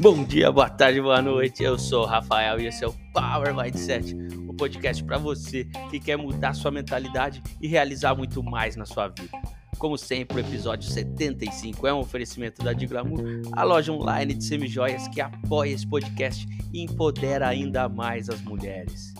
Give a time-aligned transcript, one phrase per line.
[0.00, 1.62] Bom dia, boa tarde, boa noite.
[1.62, 4.16] Eu sou o Rafael e esse é o Power Mindset,
[4.48, 9.08] o podcast para você que quer mudar sua mentalidade e realizar muito mais na sua
[9.08, 9.38] vida.
[9.76, 15.06] Como sempre, o episódio 75 é um oferecimento da Diglamour, a loja online de semijoias
[15.08, 19.12] que apoia esse podcast e empodera ainda mais as mulheres.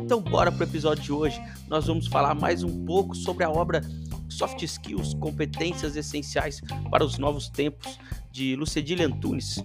[0.00, 1.42] Então, bora para o episódio de hoje.
[1.66, 3.82] Nós vamos falar mais um pouco sobre a obra
[4.28, 6.60] Soft Skills, competências essenciais
[6.92, 7.98] para os novos tempos
[8.30, 9.64] de Lucedile Antunes.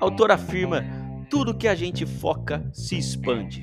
[0.00, 0.82] A autora afirma:
[1.28, 3.62] tudo que a gente foca se expande.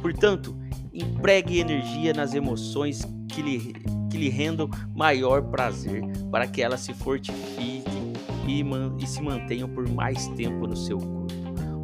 [0.00, 0.56] Portanto,
[0.92, 3.74] empregue energia nas emoções que lhe,
[4.08, 8.12] que lhe rendam maior prazer, para que elas se fortifiquem
[8.46, 8.64] e,
[9.02, 11.26] e se mantenham por mais tempo no seu corpo.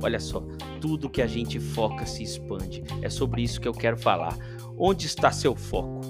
[0.03, 0.41] Olha só,
[0.81, 2.83] tudo que a gente foca se expande.
[3.03, 4.37] É sobre isso que eu quero falar.
[4.79, 6.01] Onde está seu foco?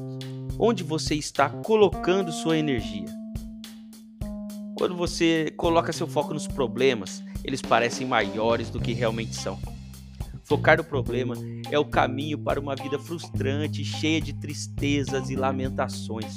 [0.58, 3.21] Onde você está colocando sua energia?
[4.76, 9.58] Quando você coloca seu foco nos problemas, eles parecem maiores do que realmente são.
[10.44, 11.34] Focar no problema
[11.70, 16.34] é o caminho para uma vida frustrante, cheia de tristezas e lamentações.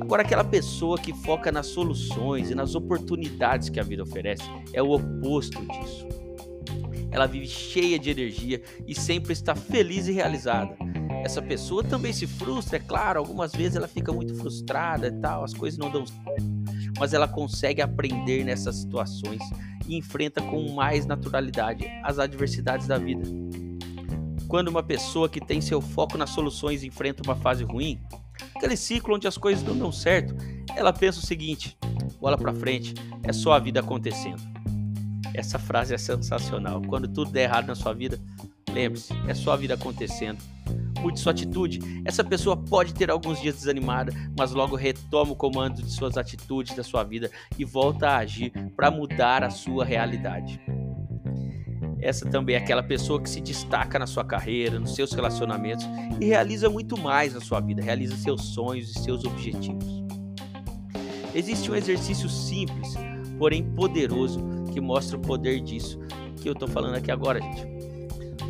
[0.00, 4.82] Agora, aquela pessoa que foca nas soluções e nas oportunidades que a vida oferece é
[4.82, 6.06] o oposto disso.
[7.10, 10.76] Ela vive cheia de energia e sempre está feliz e realizada.
[11.24, 15.44] Essa pessoa também se frustra, é claro, algumas vezes ela fica muito frustrada e tal,
[15.44, 16.57] as coisas não dão certo,
[16.98, 19.40] mas ela consegue aprender nessas situações
[19.86, 23.24] e enfrenta com mais naturalidade as adversidades da vida.
[24.46, 28.00] Quando uma pessoa que tem seu foco nas soluções enfrenta uma fase ruim,
[28.56, 30.34] aquele ciclo onde as coisas não dão certo,
[30.74, 31.76] ela pensa o seguinte:
[32.18, 34.42] bola para frente, é só a vida acontecendo.
[35.34, 36.82] Essa frase é sensacional.
[36.82, 38.18] Quando tudo der errado na sua vida,
[38.72, 40.38] lembre-se, é só a vida acontecendo.
[41.00, 41.80] Mude sua atitude.
[42.04, 46.74] Essa pessoa pode ter alguns dias desanimada, mas logo retoma o comando de suas atitudes
[46.74, 50.60] da sua vida e volta a agir para mudar a sua realidade.
[52.00, 55.84] Essa também é aquela pessoa que se destaca na sua carreira, nos seus relacionamentos
[56.20, 60.04] e realiza muito mais na sua vida, realiza seus sonhos e seus objetivos.
[61.34, 62.94] Existe um exercício simples,
[63.38, 64.40] porém poderoso,
[64.72, 65.98] que mostra o poder disso
[66.40, 67.66] que eu estou falando aqui agora, gente.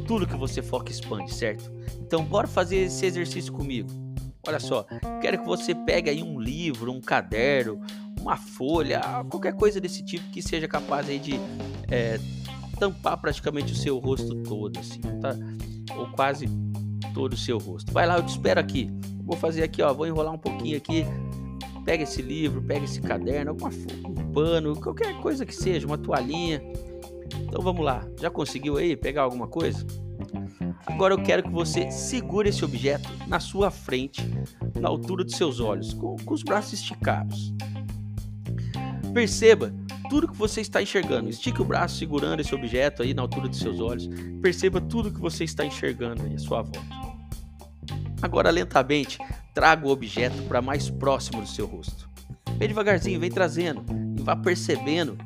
[0.06, 1.70] Tudo que você foca expande, certo?
[2.08, 3.90] Então, bora fazer esse exercício comigo.
[4.46, 4.86] Olha só,
[5.20, 7.78] quero que você pegue aí um livro, um caderno,
[8.18, 11.38] uma folha, qualquer coisa desse tipo que seja capaz aí de
[11.90, 12.18] é,
[12.80, 15.36] tampar praticamente o seu rosto todo, assim, tá?
[15.98, 16.48] Ou quase
[17.12, 17.92] todo o seu rosto.
[17.92, 18.88] Vai lá, eu te espero aqui.
[19.22, 21.04] Vou fazer aqui, ó, vou enrolar um pouquinho aqui.
[21.84, 26.62] Pega esse livro, pega esse caderno, alguma um pano, qualquer coisa que seja, uma toalhinha.
[27.42, 28.08] Então vamos lá.
[28.18, 29.86] Já conseguiu aí pegar alguma coisa?
[30.88, 34.22] Agora eu quero que você segure esse objeto na sua frente,
[34.74, 37.52] na altura dos seus olhos, com, com os braços esticados.
[39.12, 39.72] Perceba
[40.08, 41.28] tudo que você está enxergando.
[41.28, 44.08] Estique o braço segurando esse objeto aí na altura dos seus olhos.
[44.40, 46.80] Perceba tudo que você está enxergando aí à sua volta.
[48.20, 49.18] Agora, lentamente,
[49.54, 52.08] traga o objeto para mais próximo do seu rosto.
[52.56, 53.84] Vem devagarzinho, vem trazendo
[54.18, 55.16] e vá percebendo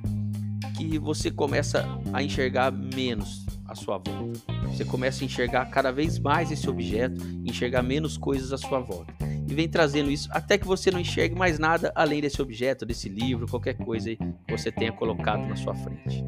[0.76, 3.41] que você começa a enxergar menos
[3.72, 4.41] à sua volta.
[4.69, 9.12] Você começa a enxergar cada vez mais esse objeto, enxergar menos coisas à sua volta
[9.53, 13.09] e vem trazendo isso até que você não enxergue mais nada além desse objeto, desse
[13.09, 16.25] livro, qualquer coisa que você tenha colocado na sua frente.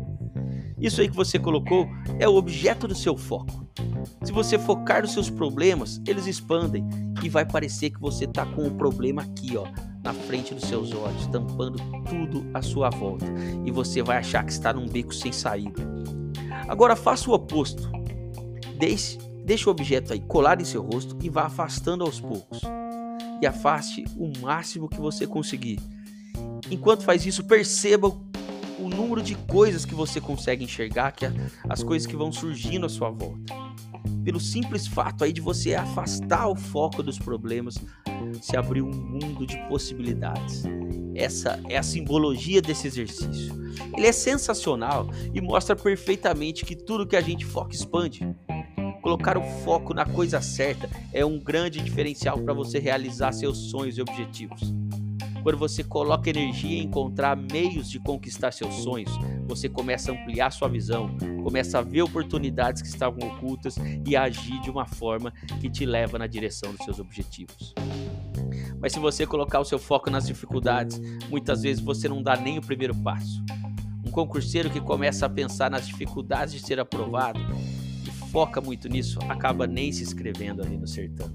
[0.78, 1.88] Isso aí que você colocou
[2.19, 3.66] é o objeto do seu foco.
[4.22, 6.87] Se você focar nos seus problemas, eles expandem
[7.22, 9.66] e vai parecer que você está com o um problema aqui, ó,
[10.03, 13.25] na frente dos seus olhos, tampando tudo à sua volta,
[13.65, 15.82] e você vai achar que está num beco sem saída.
[16.69, 17.91] Agora faça o oposto.
[18.78, 22.60] Deixe, deixe o objeto aí colar em seu rosto e vá afastando aos poucos
[23.41, 25.78] e afaste o máximo que você conseguir.
[26.70, 28.08] Enquanto faz isso, perceba
[28.78, 31.32] o número de coisas que você consegue enxergar, que é
[31.69, 33.54] as coisas que vão surgindo à sua volta.
[34.25, 37.76] Pelo simples fato aí de você afastar o foco dos problemas,
[38.40, 40.64] se abrir um mundo de possibilidades.
[41.14, 43.54] Essa é a simbologia desse exercício.
[43.96, 48.20] Ele é sensacional e mostra perfeitamente que tudo que a gente foca expande.
[49.02, 53.98] Colocar o foco na coisa certa é um grande diferencial para você realizar seus sonhos
[53.98, 54.72] e objetivos.
[55.42, 59.10] Quando você coloca energia em encontrar meios de conquistar seus sonhos,
[59.46, 63.76] você começa a ampliar sua visão, começa a ver oportunidades que estavam ocultas
[64.06, 65.30] e agir de uma forma
[65.60, 67.75] que te leva na direção dos seus objetivos.
[68.84, 71.00] Mas se você colocar o seu foco nas dificuldades,
[71.31, 73.42] muitas vezes você não dá nem o primeiro passo.
[74.06, 77.40] Um concurseiro que começa a pensar nas dificuldades de ser aprovado
[78.34, 81.34] foca muito nisso, acaba nem se inscrevendo ali no certame.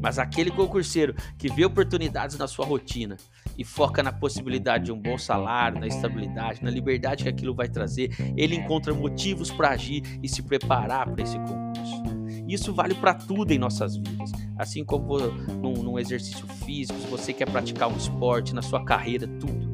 [0.00, 3.16] Mas aquele concurseiro que vê oportunidades na sua rotina
[3.58, 7.68] e foca na possibilidade de um bom salário, na estabilidade, na liberdade que aquilo vai
[7.68, 12.02] trazer, ele encontra motivos para agir e se preparar para esse concurso.
[12.46, 14.30] Isso vale para tudo em nossas vidas.
[14.56, 19.26] Assim como num, num exercício físico, se você quer praticar um esporte, na sua carreira,
[19.26, 19.72] tudo.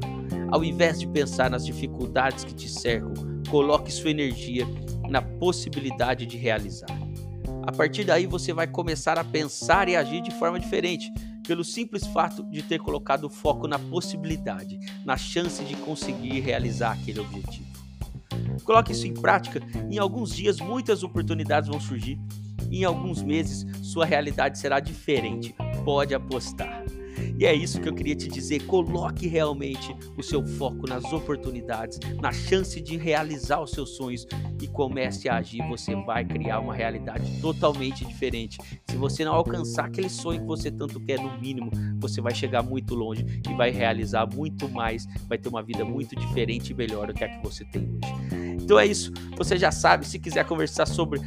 [0.50, 3.12] Ao invés de pensar nas dificuldades que te cercam,
[3.50, 4.66] coloque sua energia
[5.08, 6.88] na possibilidade de realizar.
[7.62, 11.12] A partir daí você vai começar a pensar e agir de forma diferente,
[11.46, 16.92] pelo simples fato de ter colocado o foco na possibilidade, na chance de conseguir realizar
[16.92, 17.68] aquele objetivo.
[18.64, 19.60] Coloque isso em prática,
[19.90, 22.18] em alguns dias muitas oportunidades vão surgir,
[22.70, 25.54] em alguns meses sua realidade será diferente.
[25.84, 26.84] Pode apostar.
[27.38, 28.66] E é isso que eu queria te dizer.
[28.66, 34.26] Coloque realmente o seu foco nas oportunidades, na chance de realizar os seus sonhos
[34.60, 35.66] e comece a agir.
[35.68, 38.58] Você vai criar uma realidade totalmente diferente.
[38.88, 42.62] Se você não alcançar aquele sonho que você tanto quer, no mínimo, você vai chegar
[42.62, 45.06] muito longe e vai realizar muito mais.
[45.26, 48.40] Vai ter uma vida muito diferente e melhor do que a que você tem hoje.
[48.62, 49.12] Então é isso.
[49.36, 50.06] Você já sabe.
[50.06, 51.20] Se quiser conversar sobre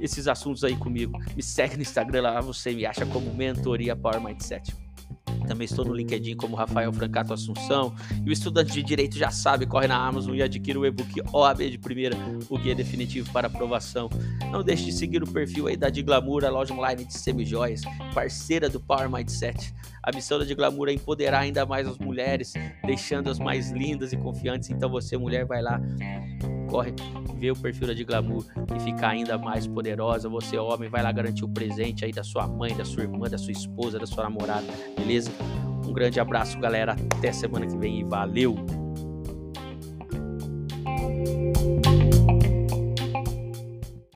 [0.00, 4.20] esses assuntos aí comigo, me segue no Instagram lá, você me acha como Mentoria Power
[4.20, 4.74] Mindset.
[5.46, 7.92] Também estou no LinkedIn como Rafael Francato Assunção.
[8.24, 11.68] E o estudante de direito já sabe, corre na Amazon e adquire o e-book OAB
[11.68, 12.16] de primeira,
[12.48, 14.08] o guia definitivo para aprovação.
[14.52, 17.82] Não deixe de seguir o perfil aí da Diglamour, a loja online de semijoias,
[18.14, 19.74] parceira do Power Mindset.
[20.02, 22.52] A missão da Diglamour é empoderar ainda mais as mulheres,
[22.84, 24.70] deixando-as mais lindas e confiantes.
[24.70, 25.80] Então você, mulher, vai lá
[26.70, 26.94] corre
[27.34, 28.44] ver o perfil da de glamour
[28.76, 30.28] e ficar ainda mais poderosa.
[30.28, 33.38] Você, homem, vai lá garantir o presente aí da sua mãe, da sua irmã, da
[33.38, 35.30] sua esposa, da sua namorada, beleza?
[35.86, 36.96] Um grande abraço, galera.
[37.16, 38.79] Até semana que vem e valeu!